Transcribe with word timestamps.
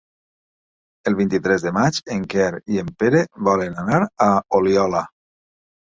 El 1.11 1.17
vint-i-tres 1.19 1.65
de 1.67 1.73
maig 1.75 1.99
en 2.17 2.25
Quer 2.35 2.47
i 2.77 2.81
en 2.85 2.91
Pere 3.03 3.21
volen 3.49 3.77
anar 3.85 4.03
a 4.29 4.31
Oliola. 4.61 5.05